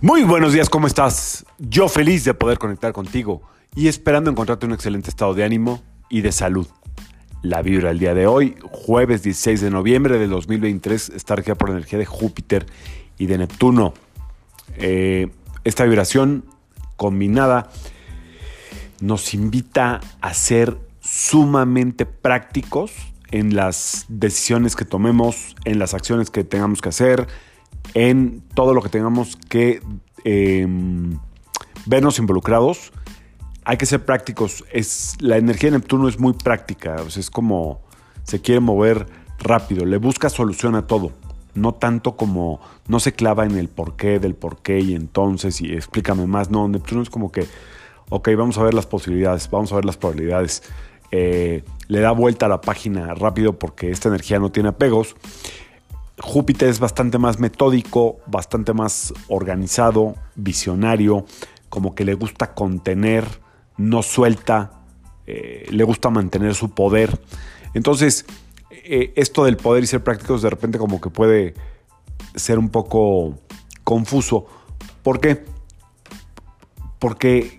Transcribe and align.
Muy 0.00 0.22
buenos 0.22 0.52
días, 0.52 0.70
¿cómo 0.70 0.86
estás? 0.86 1.44
Yo 1.58 1.88
feliz 1.88 2.24
de 2.24 2.32
poder 2.32 2.58
conectar 2.58 2.92
contigo 2.92 3.42
y 3.74 3.88
esperando 3.88 4.30
encontrarte 4.30 4.64
un 4.64 4.72
excelente 4.72 5.10
estado 5.10 5.34
de 5.34 5.42
ánimo 5.42 5.82
y 6.08 6.20
de 6.20 6.30
salud. 6.30 6.68
La 7.42 7.62
vibra 7.62 7.88
del 7.88 7.98
día 7.98 8.14
de 8.14 8.28
hoy, 8.28 8.54
jueves 8.62 9.24
16 9.24 9.60
de 9.60 9.70
noviembre 9.70 10.20
de 10.20 10.28
2023, 10.28 11.08
está 11.16 11.34
regida 11.34 11.56
por 11.56 11.70
la 11.70 11.78
energía 11.78 11.98
de 11.98 12.06
Júpiter 12.06 12.66
y 13.18 13.26
de 13.26 13.38
Neptuno. 13.38 13.92
Eh, 14.76 15.32
esta 15.64 15.82
vibración 15.82 16.44
combinada 16.96 17.68
nos 19.00 19.34
invita 19.34 20.00
a 20.20 20.32
ser 20.32 20.78
sumamente 21.00 22.06
prácticos 22.06 22.92
en 23.32 23.56
las 23.56 24.04
decisiones 24.08 24.76
que 24.76 24.84
tomemos, 24.84 25.56
en 25.64 25.80
las 25.80 25.92
acciones 25.92 26.30
que 26.30 26.44
tengamos 26.44 26.80
que 26.82 26.90
hacer, 26.90 27.26
en 27.94 28.42
todo 28.54 28.74
lo 28.74 28.82
que 28.82 28.88
tengamos 28.88 29.36
que 29.48 29.82
em, 30.24 31.18
vernos 31.86 32.18
involucrados. 32.18 32.92
Hay 33.64 33.76
que 33.76 33.86
ser 33.86 34.04
prácticos. 34.04 34.64
Es, 34.72 35.16
la 35.20 35.36
energía 35.36 35.70
de 35.70 35.78
Neptuno 35.78 36.08
es 36.08 36.18
muy 36.18 36.32
práctica. 36.32 36.96
es 37.06 37.30
como 37.30 37.82
se 38.24 38.40
quiere 38.40 38.60
mover 38.60 39.06
rápido. 39.38 39.84
Le 39.84 39.98
busca 39.98 40.28
solución 40.28 40.74
a 40.74 40.86
todo. 40.86 41.12
No 41.54 41.74
tanto 41.74 42.16
como 42.16 42.60
no 42.86 43.00
se 43.00 43.12
clava 43.12 43.44
en 43.44 43.56
el 43.56 43.68
porqué 43.68 44.18
del 44.20 44.34
porqué 44.34 44.80
y 44.80 44.94
entonces 44.94 45.60
y 45.60 45.72
explícame 45.72 46.26
más. 46.26 46.50
No, 46.50 46.68
Neptuno 46.68 47.02
es 47.02 47.10
como 47.10 47.32
que, 47.32 47.46
ok, 48.10 48.28
vamos 48.36 48.58
a 48.58 48.62
ver 48.62 48.74
las 48.74 48.86
posibilidades, 48.86 49.50
vamos 49.50 49.72
a 49.72 49.76
ver 49.76 49.84
las 49.84 49.96
probabilidades. 49.96 50.62
Eh, 51.10 51.64
le 51.88 52.00
da 52.00 52.12
vuelta 52.12 52.46
a 52.46 52.48
la 52.50 52.60
página 52.60 53.14
rápido 53.14 53.58
porque 53.58 53.90
esta 53.90 54.08
energía 54.08 54.38
no 54.38 54.52
tiene 54.52 54.68
apegos 54.68 55.16
Júpiter 56.20 56.68
es 56.68 56.80
bastante 56.80 57.18
más 57.18 57.38
metódico, 57.38 58.18
bastante 58.26 58.72
más 58.72 59.14
organizado, 59.28 60.14
visionario, 60.34 61.24
como 61.68 61.94
que 61.94 62.04
le 62.04 62.14
gusta 62.14 62.54
contener, 62.54 63.24
no 63.76 64.02
suelta, 64.02 64.82
eh, 65.26 65.66
le 65.70 65.84
gusta 65.84 66.10
mantener 66.10 66.54
su 66.54 66.70
poder. 66.70 67.20
Entonces, 67.74 68.26
eh, 68.70 69.12
esto 69.16 69.44
del 69.44 69.56
poder 69.56 69.84
y 69.84 69.86
ser 69.86 70.02
prácticos 70.02 70.42
de 70.42 70.50
repente 70.50 70.78
como 70.78 71.00
que 71.00 71.10
puede 71.10 71.54
ser 72.34 72.58
un 72.58 72.70
poco 72.70 73.38
confuso. 73.84 74.46
¿Por 75.02 75.20
qué? 75.20 75.44
Porque 76.98 77.58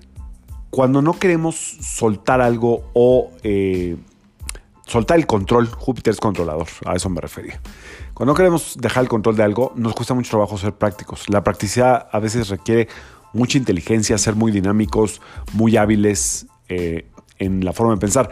cuando 0.70 1.02
no 1.02 1.18
queremos 1.18 1.56
soltar 1.56 2.42
algo 2.42 2.90
o 2.94 3.32
eh, 3.44 3.98
soltar 4.86 5.18
el 5.18 5.28
control, 5.28 5.68
Júpiter 5.68 6.14
es 6.14 6.20
controlador, 6.20 6.68
a 6.86 6.96
eso 6.96 7.10
me 7.10 7.22
refería. 7.22 7.62
Cuando 8.20 8.34
queremos 8.34 8.76
dejar 8.78 9.04
el 9.04 9.08
control 9.08 9.38
de 9.38 9.44
algo, 9.44 9.72
nos 9.78 9.96
cuesta 9.96 10.14
mucho 10.14 10.32
trabajo 10.32 10.58
ser 10.58 10.74
prácticos. 10.74 11.30
La 11.30 11.42
practicidad 11.42 12.10
a 12.12 12.20
veces 12.20 12.50
requiere 12.50 12.90
mucha 13.32 13.58
inteligencia, 13.58 14.18
ser 14.18 14.36
muy 14.36 14.52
dinámicos, 14.52 15.22
muy 15.54 15.78
hábiles 15.78 16.46
eh, 16.68 17.08
en 17.38 17.64
la 17.64 17.72
forma 17.72 17.94
de 17.94 18.00
pensar, 18.02 18.30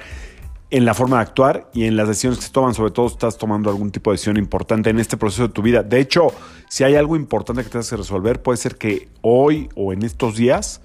en 0.71 0.83
la 0.83 0.93
forma 0.93 1.15
de 1.15 1.21
actuar 1.21 1.69
y 1.73 1.85
en 1.85 1.95
las 1.95 2.09
decisiones 2.09 2.39
que 2.39 2.45
se 2.47 2.52
toman. 2.52 2.73
Sobre 2.73 2.91
todo, 2.91 3.08
estás 3.08 3.38
tomando 3.38 3.69
algún 3.69 3.89
tipo 3.89 4.11
de 4.11 4.15
decisión 4.15 4.35
importante 4.35 4.89
en 4.89 4.99
este 4.99 5.15
proceso 5.15 5.43
de 5.43 5.53
tu 5.53 5.61
vida. 5.61 5.83
De 5.83 6.02
hecho, 6.02 6.33
si 6.67 6.83
hay 6.83 6.95
algo 6.95 7.15
importante 7.15 7.63
que 7.63 7.69
tengas 7.69 7.89
que 7.89 7.95
resolver, 7.95 8.41
puede 8.41 8.58
ser 8.58 8.75
que 8.77 9.08
hoy 9.21 9.69
o 9.73 9.93
en 9.93 10.03
estos 10.03 10.35
días 10.35 10.81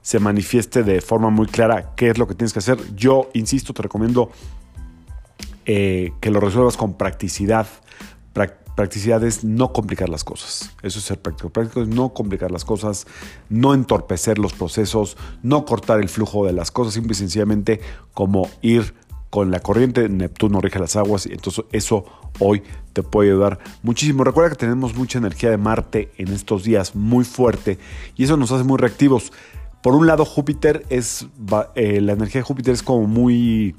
se 0.00 0.20
manifieste 0.20 0.84
de 0.84 1.00
forma 1.00 1.28
muy 1.28 1.48
clara 1.48 1.96
qué 1.96 2.08
es 2.10 2.18
lo 2.18 2.28
que 2.28 2.36
tienes 2.36 2.52
que 2.52 2.60
hacer. 2.60 2.78
Yo, 2.94 3.30
insisto, 3.32 3.74
te 3.74 3.82
recomiendo 3.82 4.30
eh, 5.66 6.12
que 6.20 6.30
lo 6.30 6.38
resuelvas 6.38 6.76
con 6.76 6.94
practicidad. 6.94 7.66
Practicidad 8.34 9.22
es 9.24 9.44
no 9.44 9.72
complicar 9.72 10.08
las 10.08 10.24
cosas. 10.24 10.70
Eso 10.82 10.98
es 10.98 11.04
ser 11.04 11.20
práctico. 11.20 11.50
Práctico 11.50 11.82
es 11.82 11.88
no 11.88 12.12
complicar 12.12 12.50
las 12.50 12.64
cosas, 12.64 13.06
no 13.48 13.72
entorpecer 13.72 14.38
los 14.38 14.52
procesos, 14.52 15.16
no 15.42 15.64
cortar 15.64 16.00
el 16.00 16.08
flujo 16.08 16.44
de 16.44 16.52
las 16.52 16.70
cosas, 16.70 16.94
simple 16.94 17.12
y 17.12 17.16
sencillamente 17.16 17.80
como 18.12 18.50
ir 18.62 18.94
con 19.30 19.50
la 19.50 19.60
corriente. 19.60 20.08
Neptuno 20.08 20.60
rige 20.60 20.78
las 20.78 20.96
aguas 20.96 21.26
y 21.26 21.32
entonces 21.32 21.64
eso 21.72 22.04
hoy 22.40 22.62
te 22.92 23.02
puede 23.02 23.30
ayudar 23.30 23.58
muchísimo. 23.82 24.24
Recuerda 24.24 24.50
que 24.50 24.56
tenemos 24.56 24.94
mucha 24.94 25.18
energía 25.18 25.50
de 25.50 25.56
Marte 25.56 26.12
en 26.18 26.28
estos 26.28 26.64
días, 26.64 26.94
muy 26.94 27.24
fuerte, 27.24 27.78
y 28.16 28.24
eso 28.24 28.36
nos 28.36 28.52
hace 28.52 28.64
muy 28.64 28.78
reactivos. 28.78 29.32
Por 29.82 29.94
un 29.94 30.06
lado, 30.06 30.24
Júpiter 30.24 30.86
es, 30.88 31.26
eh, 31.74 32.00
la 32.00 32.12
energía 32.12 32.40
de 32.40 32.44
Júpiter 32.44 32.72
es 32.74 32.82
como 32.82 33.06
muy 33.06 33.76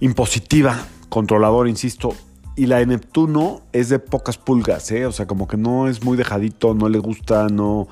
impositiva, 0.00 0.86
controlador, 1.08 1.68
insisto. 1.68 2.14
Y 2.56 2.66
la 2.66 2.78
de 2.78 2.86
Neptuno 2.86 3.62
es 3.72 3.88
de 3.88 3.98
pocas 3.98 4.38
pulgas, 4.38 4.90
¿eh? 4.92 5.06
O 5.06 5.12
sea, 5.12 5.26
como 5.26 5.48
que 5.48 5.56
no 5.56 5.88
es 5.88 6.04
muy 6.04 6.16
dejadito, 6.16 6.74
no 6.74 6.88
le 6.88 6.98
gusta, 6.98 7.48
no. 7.48 7.88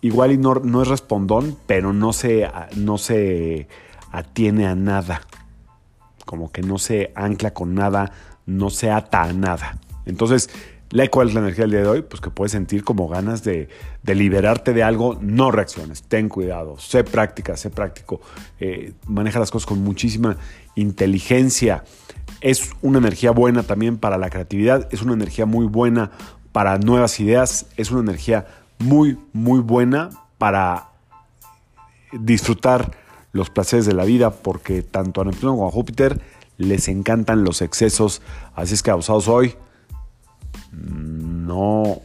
Igual 0.00 0.32
y 0.32 0.38
no, 0.38 0.54
no 0.54 0.82
es 0.82 0.88
respondón, 0.88 1.56
pero 1.66 1.92
no 1.92 2.12
se, 2.12 2.48
no 2.76 2.98
se 2.98 3.68
atiene 4.10 4.66
a 4.66 4.74
nada. 4.74 5.22
Como 6.24 6.50
que 6.50 6.62
no 6.62 6.78
se 6.78 7.12
ancla 7.14 7.52
con 7.52 7.74
nada, 7.74 8.12
no 8.46 8.70
se 8.70 8.90
ata 8.90 9.22
a 9.22 9.32
nada. 9.32 9.78
Entonces, 10.04 10.50
¿Cuál 11.10 11.28
es 11.28 11.34
la 11.34 11.40
energía 11.40 11.62
del 11.62 11.70
día 11.70 11.80
de 11.80 11.88
hoy? 11.88 12.02
Pues 12.02 12.20
que 12.20 12.30
puedes 12.30 12.52
sentir 12.52 12.84
como 12.84 13.08
ganas 13.08 13.42
de, 13.42 13.68
liberarte 14.04 14.74
de 14.74 14.82
algo, 14.82 15.16
no 15.22 15.50
reacciones, 15.50 16.02
ten 16.02 16.28
cuidado, 16.28 16.78
sé 16.78 17.02
práctica, 17.02 17.56
sé 17.56 17.70
práctico, 17.70 18.20
eh, 18.60 18.92
maneja 19.06 19.38
las 19.38 19.50
cosas 19.50 19.66
con 19.66 19.82
muchísima 19.82 20.36
inteligencia. 20.74 21.84
Es 22.42 22.70
una 22.82 22.98
energía 22.98 23.30
buena 23.30 23.62
también 23.62 23.98
para 23.98 24.18
la 24.18 24.28
creatividad, 24.28 24.88
es 24.92 25.02
una 25.02 25.14
energía 25.14 25.46
muy 25.46 25.66
buena 25.66 26.10
para 26.50 26.76
nuevas 26.78 27.18
ideas, 27.20 27.66
es 27.76 27.90
una 27.90 28.00
energía 28.00 28.46
muy, 28.78 29.18
muy 29.32 29.60
buena 29.60 30.10
para 30.38 30.88
disfrutar 32.12 32.92
los 33.32 33.48
placeres 33.48 33.86
de 33.86 33.94
la 33.94 34.04
vida, 34.04 34.30
porque 34.30 34.82
tanto 34.82 35.20
a 35.20 35.24
Neptuno 35.24 35.52
como 35.52 35.68
a 35.68 35.70
Júpiter 35.70 36.20
les 36.58 36.88
encantan 36.88 37.44
los 37.44 37.62
excesos, 37.62 38.22
así 38.54 38.74
es 38.74 38.82
que 38.82 38.90
abusados 38.90 39.28
hoy 39.28 39.54
no 40.72 42.00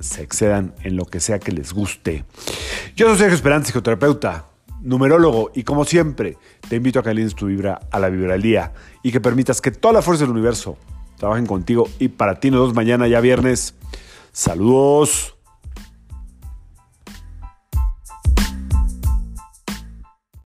se 0.00 0.22
excedan 0.22 0.74
en 0.82 0.96
lo 0.96 1.04
que 1.04 1.20
sea 1.20 1.38
que 1.38 1.52
les 1.52 1.72
guste. 1.72 2.24
Yo 2.94 3.06
soy 3.08 3.18
Sergio 3.18 3.34
Esperanza, 3.34 3.68
psicoterapeuta, 3.68 4.46
numerólogo, 4.80 5.50
y 5.54 5.62
como 5.64 5.84
siempre, 5.84 6.36
te 6.68 6.76
invito 6.76 7.00
a 7.00 7.02
que 7.02 7.10
alines 7.10 7.34
tu 7.34 7.46
vibra 7.46 7.80
a 7.90 7.98
la 7.98 8.08
vibra 8.08 8.32
del 8.32 8.42
día 8.42 8.72
y 9.02 9.12
que 9.12 9.20
permitas 9.20 9.60
que 9.60 9.70
toda 9.70 9.94
la 9.94 10.02
fuerza 10.02 10.24
del 10.24 10.32
universo 10.32 10.76
trabajen 11.16 11.46
contigo 11.46 11.88
y 11.98 12.08
para 12.08 12.40
ti 12.40 12.50
nos 12.50 12.60
vemos 12.60 12.74
mañana 12.74 13.08
ya 13.08 13.20
viernes. 13.20 13.74
Saludos. 14.32 15.37